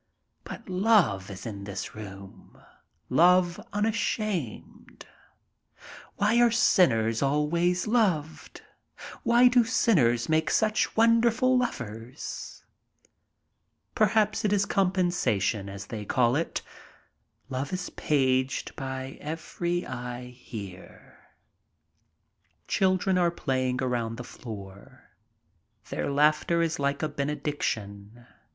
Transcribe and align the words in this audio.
But 0.43 0.67
love 0.67 1.29
is 1.29 1.45
in 1.45 1.65
this 1.65 1.93
room, 1.93 2.59
love 3.07 3.59
unashamed. 3.71 5.05
Why 6.15 6.43
aie 6.43 6.49
sinners 6.49 7.21
always 7.21 7.85
loved? 7.85 8.63
Why 9.21 9.47
do 9.47 9.63
sinners 9.63 10.27
make 10.27 10.49
such 10.49 10.95
wonderful 10.97 11.55
lovers? 11.55 12.63
Perhaps 13.93 14.43
it 14.43 14.51
is 14.51 14.65
compensation, 14.65 15.69
as 15.69 15.85
they 15.85 16.03
call 16.03 16.35
it. 16.35 16.63
Love 17.47 17.71
is 17.71 17.91
paged 17.91 18.75
by 18.75 19.19
every 19.21 19.85
eye 19.85 20.29
here. 20.31 21.19
Children 22.67 23.19
are 23.19 23.29
playing 23.29 23.83
around 23.83 24.15
the 24.17 24.23
floor. 24.23 25.11
Their 25.91 26.09
laughter 26.09 26.63
is 26.63 26.79
like 26.79 27.03
a 27.03 27.07
benediction. 27.07 28.25